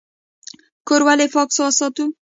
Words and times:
کور 0.87 1.01
ولې 1.07 1.27
پاک 1.33 1.49
وساتو؟ 1.63 2.05